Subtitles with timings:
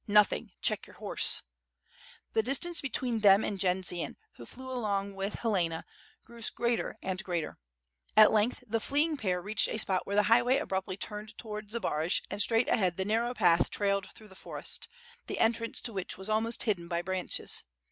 [0.07, 1.43] "Nothing, check your horsel"
[2.33, 5.85] The distance between them and Jendzian, who flew along with Helena,
[6.25, 7.59] grew greater and greater.
[8.17, 11.75] At length the flee ing pair reached a spot where the highway abruptly turned towards
[11.75, 14.87] Zbaraj and straight ahead the narrow path trailed through the forest,
[15.27, 17.63] the entrance to which was almost hidden by branches.